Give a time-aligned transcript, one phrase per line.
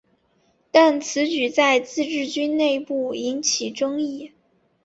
[0.71, 4.31] 但此举在自治军内部引起争议。